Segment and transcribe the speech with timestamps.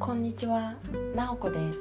[0.00, 0.76] こんにちは、
[1.14, 1.78] なおこです。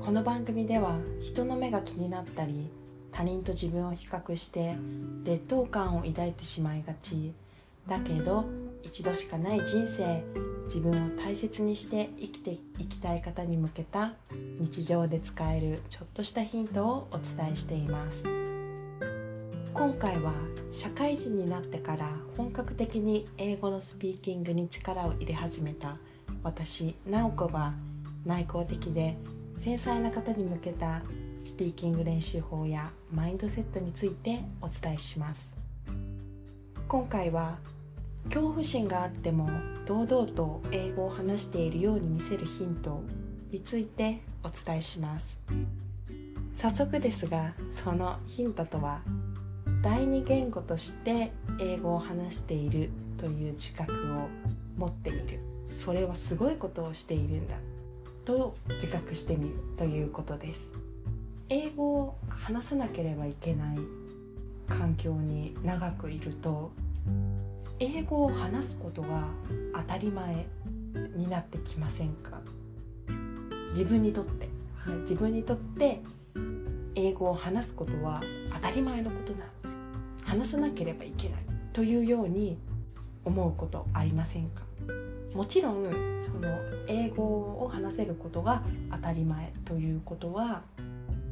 [0.00, 2.70] この番組では人の目が気になったり
[3.12, 4.74] 他人と自分を比較して
[5.22, 7.34] 劣等感を抱いてしまいがち。
[7.86, 8.46] だけど
[8.82, 10.24] 一度しかない人生
[10.62, 14.14] 自分を大切にして生きていきたい方に向けた
[14.58, 18.24] 日常で使えるちょっとしたヒントをお伝えしています。
[19.74, 20.32] 今回は
[20.70, 25.98] 社会人になってから本格的に英語のスピーキングに力を入れ始めた
[26.42, 27.74] 私直子が
[28.24, 29.16] 内向的で
[29.56, 31.02] 繊細な方に向けた
[31.40, 35.52] スピーキング練習法やマインドセットについてお伝えします。
[36.88, 37.58] 今回は
[38.24, 39.48] 恐怖心があっても
[39.86, 43.02] 堂々と英語を話しているように見せるヒント
[43.50, 45.42] についてお伝えします。
[46.54, 49.00] 早速ですがそのヒントとは
[49.82, 54.28] 第二言語として英語を話しているという自覚を
[54.76, 55.40] 持ってみる
[55.72, 57.56] それはすごいことをしているんだ
[58.24, 60.76] と自覚してみるということです。
[61.48, 63.78] 英語を話さなければいけない
[64.68, 66.70] 環境に長くいると
[67.78, 69.24] 英語を話すことが
[69.74, 70.46] 当たり前
[71.16, 72.40] になってきませんか？
[73.70, 76.00] 自分にとって、はい、自分にとって
[76.94, 79.44] 英語を話すことは当たり前のことだ
[80.24, 81.40] 話さなければいけない
[81.72, 82.58] というように
[83.24, 84.64] 思うことありませんか？
[85.34, 90.62] もちろんその英語を話せることが当たり前ということは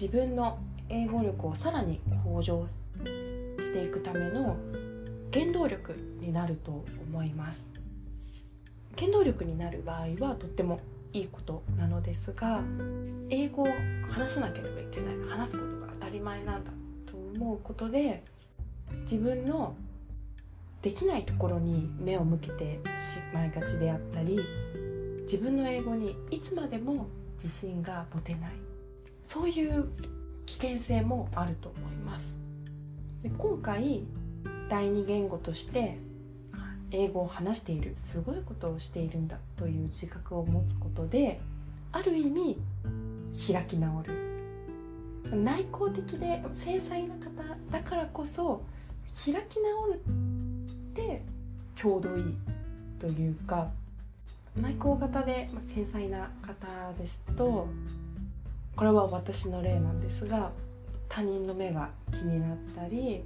[0.00, 2.92] 自分の英語力をさらに向上し
[3.72, 4.56] ていくための
[5.32, 7.66] 原動力になると思います。
[8.98, 10.78] 原動力になる場合はとっても
[11.12, 12.62] いいことなのですが
[13.28, 13.66] 英語を
[14.08, 16.70] 話さなければいけない話すことが当たり前なんだ
[17.06, 18.22] と思うことで
[19.02, 19.74] 自分の
[20.82, 24.40] できないところに目を向けてしまいがちであったり
[25.22, 27.06] 自分の英語にいつまでも
[27.42, 28.50] 自信が持てない。
[29.22, 29.88] そういう
[30.44, 32.34] 危険性もあると思います。
[33.22, 34.02] で今回
[34.68, 35.98] 第二言語として
[36.90, 41.40] 英語を話しているすごいことをしているんだという自覚を持つことで
[41.92, 42.58] ある意味
[43.52, 44.12] 開き直る。
[45.32, 47.30] 内向的で繊細な方
[47.70, 48.64] だからこそ
[49.24, 50.02] 開き直る
[50.92, 51.22] って
[51.74, 52.24] ちょうどいい
[53.00, 53.70] というか
[54.60, 57.66] 内向型で繊細な方ですと
[58.76, 60.52] これは私の例なんですが
[61.08, 63.22] 他人の目が気になったり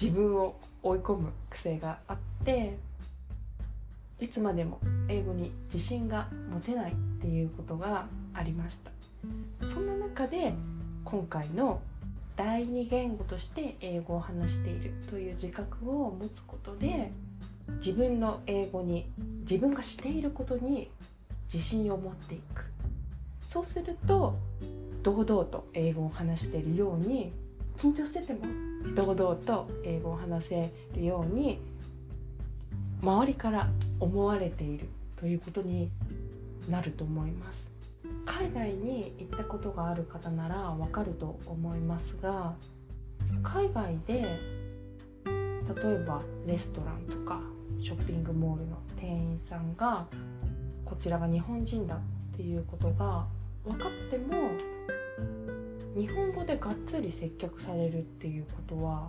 [0.00, 2.76] 自分を追い込む癖があって
[4.18, 8.90] いつまでも英語に自信が持てないっていうことがありました。
[9.62, 10.54] そんな中で
[11.04, 11.80] 今回の
[12.36, 17.10] 第二言語として英語を話しているという自覚を持つことで
[17.76, 19.06] 自分の英語に
[19.40, 20.90] 自分がしていることに
[21.52, 22.64] 自信を持っていく。
[23.46, 24.36] そうすると
[25.02, 27.32] 堂々と英語を話しているように
[27.76, 28.40] 緊張してても
[28.94, 31.60] 堂々と英語を話せるように
[33.02, 33.68] 周りから
[34.00, 35.90] 思われているということに
[36.68, 37.75] なると思います。
[38.38, 42.54] 海外に行ったことがある方ならわかると思いますが
[43.42, 44.12] 海外で
[45.24, 47.40] 例えばレストランとか
[47.80, 50.06] ショッピングモールの店員さんが
[50.84, 52.00] こちらが日本人だっ
[52.36, 53.24] ていうことが
[53.64, 54.50] 分かっても
[55.96, 59.08] 日本語でがっつり接客されるっていうことは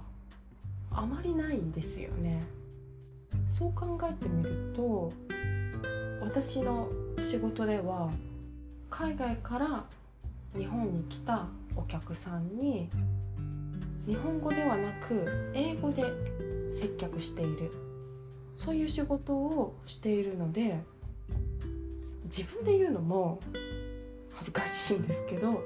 [0.90, 2.42] あまりないですよね。
[3.52, 5.12] そう考えてみると
[6.22, 6.88] 私の
[7.20, 8.10] 仕事では
[8.90, 9.86] 海外から
[10.58, 12.90] 日本に来たお客さんに
[14.08, 16.04] 日本語ではなく英語で
[16.72, 17.72] 接客している。
[18.58, 20.80] そういう仕事をしているので
[22.26, 23.40] 自分で言うのも
[24.34, 25.64] 恥ずかしいんですけど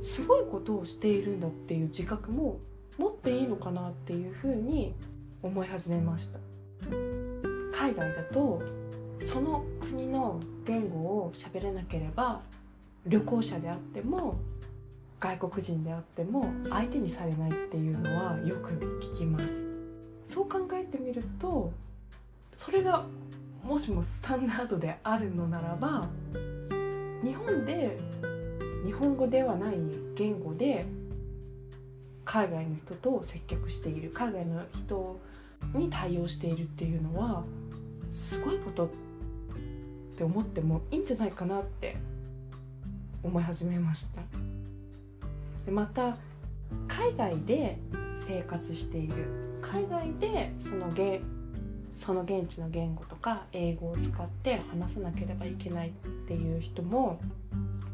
[0.00, 2.60] すごいことをしているんだっていう自覚も
[2.96, 4.94] 持っていいのかなっていうふうに
[5.42, 6.38] 思い始めました。
[7.76, 8.62] 海外だと
[9.24, 12.40] その国の言語を喋れなければ
[13.08, 14.38] 旅行者であっても
[15.18, 18.70] 外国人であっても相手にされないっていうのはよく
[19.02, 19.64] 聞きます。
[20.24, 21.72] そう考えてみると
[22.54, 23.06] それが
[23.64, 26.06] もしもスタンダードであるのならば
[27.24, 27.98] 日本で
[28.84, 29.76] 日本語ではない
[30.14, 30.84] 言語で
[32.26, 35.18] 海外の人と接客している海外の人
[35.74, 37.42] に対応しているっていうのは
[38.12, 38.88] すごいことっ
[40.18, 41.96] て思ってもいいんじゃないかなって
[43.22, 44.22] 思い始めました。
[45.64, 46.16] でまた
[46.86, 47.78] 海外で
[48.26, 49.48] 生活している。
[49.60, 51.20] 海外でその言
[51.90, 55.92] その現地の言語とか英語を使って話さなければいけないっ
[56.26, 57.18] ていう人も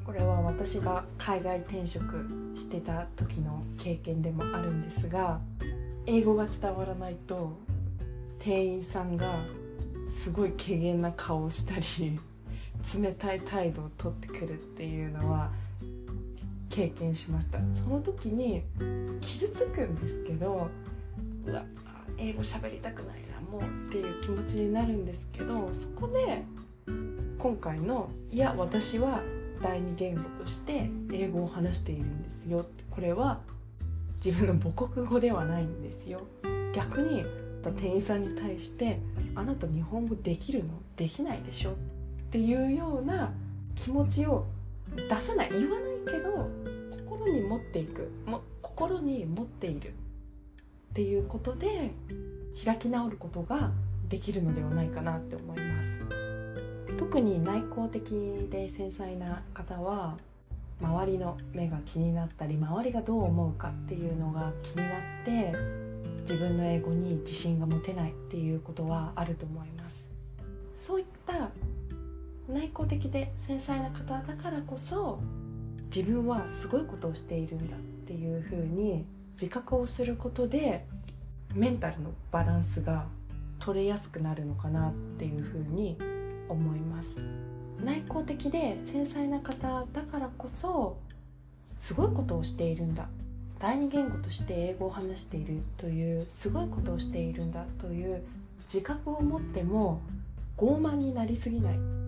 [0.04, 5.40] これは私が海外転職してた時の経験でもあるんですが
[6.06, 7.56] 英語が伝わらないと
[8.38, 9.44] 店員さんが
[10.08, 12.18] すごい軽減な顔をしたり
[12.98, 15.50] 冷たい態度をとってくるっていうのは
[16.70, 17.58] 経験しました。
[17.74, 18.62] その時に
[19.20, 20.68] 傷つくんですけど
[21.46, 21.64] うわ
[22.18, 26.44] 英語喋りたくないなもうっていう気持ちになるんですけどそこで
[27.38, 29.20] 今回の「いや私は
[29.62, 33.40] 第二言語として英語を話しているんですよ」これは
[34.24, 36.22] 自分の母国語ではないんですよ。
[36.74, 37.24] 逆に
[37.76, 39.00] 店員さんに対して
[39.34, 40.70] 「あなた日本語できるの？
[40.96, 41.74] できないでしょ?」
[42.34, 43.32] っていうような
[43.76, 44.44] 気持ちを
[45.08, 46.50] 出さない言わないけど
[46.90, 49.90] 心に持っていくも心に持っている。
[49.90, 49.92] っ
[50.94, 51.92] ていうことで
[52.64, 53.70] 開き直ることが
[54.08, 56.02] できるのではないかなって思います。
[56.98, 60.16] 特に内向的で繊細な方は
[60.82, 64.90] 周りの目が気になったり周りがどう思うかっていうのが気になっ
[65.24, 65.52] て
[66.22, 69.83] 自分の英語に自信が持てないっていうことはあると思います。
[72.48, 75.18] 内向的で繊細な方だからこそ
[75.94, 79.06] 自分はすごいことをしているんだっていうふうに
[79.40, 80.84] 自覚をすることで
[81.54, 83.06] メンタルのバランスが
[83.60, 85.96] 取れやすくなるのかなっていうふうに
[86.48, 87.16] 思います。
[87.82, 90.98] 内向的で繊細な方だからこそ
[91.76, 93.08] すごいことをしているんだ。
[93.58, 98.22] 第二言語として英語を話しているというすごいことをしているんだという
[98.64, 100.00] 自覚を持っても
[100.58, 102.03] 傲慢になりすぎない。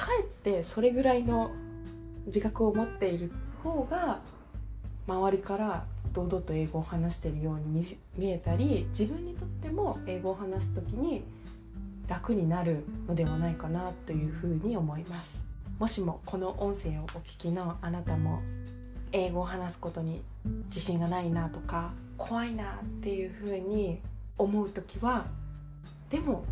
[0.00, 1.50] かえってそれぐらいの
[2.24, 3.30] 自覚を持っている
[3.62, 4.20] 方が
[5.06, 11.22] 周りから堂々と英語を話してるように見えたり自分にとっても英語を話す時に
[12.08, 15.44] 楽になるのではないかなというふうに思います。
[15.78, 18.40] もしもこの音声をお聞きのあなたも
[19.12, 20.22] 英語を話すことに
[20.66, 24.00] 自信がないなとか怖いなっていうふうに
[24.38, 25.26] 思う時は
[26.08, 26.44] でも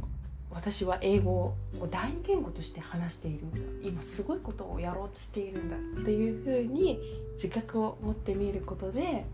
[0.51, 1.55] 私は英語を
[1.91, 6.99] 第二言語として話しているんだ今すごいことをやろうとしているんだっていうふうに
[7.35, 9.25] 自覚を持ってみることで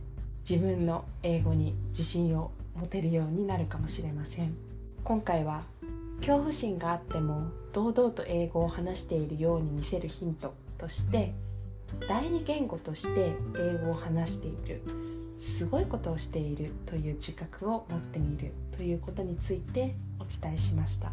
[0.48, 4.54] 自分の英語に自信を持てるようになるかもしれません。
[5.04, 5.62] 今回は
[6.18, 11.34] 恐怖心があっても堂々と英語を話しているように見せるヒントとして
[12.08, 14.80] 第二言語として英語を話している
[15.36, 21.12] すごいことをしているという自覚を持ってみるということについてお伝えしました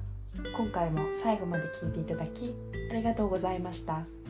[0.55, 2.55] 今回も最後まで聞いていただき
[2.89, 4.20] ありがとうございました。